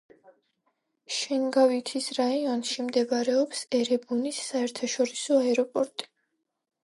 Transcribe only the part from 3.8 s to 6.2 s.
ერებუნის საერთაშორისო აეროპორტი.